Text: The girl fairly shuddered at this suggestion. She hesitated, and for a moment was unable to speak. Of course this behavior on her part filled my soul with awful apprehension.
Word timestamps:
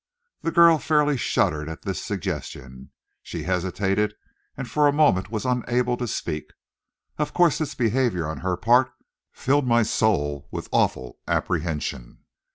The 0.41 0.49
girl 0.49 0.79
fairly 0.79 1.15
shuddered 1.15 1.69
at 1.69 1.83
this 1.83 2.01
suggestion. 2.03 2.89
She 3.21 3.43
hesitated, 3.43 4.15
and 4.57 4.67
for 4.67 4.87
a 4.87 4.91
moment 4.91 5.29
was 5.29 5.45
unable 5.45 5.95
to 5.97 6.07
speak. 6.07 6.53
Of 7.19 7.35
course 7.35 7.59
this 7.59 7.75
behavior 7.75 8.27
on 8.27 8.39
her 8.39 8.57
part 8.57 8.91
filled 9.31 9.67
my 9.67 9.83
soul 9.83 10.47
with 10.49 10.69
awful 10.71 11.19
apprehension. 11.27 12.23